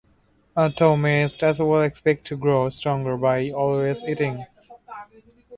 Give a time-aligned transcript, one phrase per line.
[0.55, 4.47] Thou mayest as well expect to grow stronger by always eating.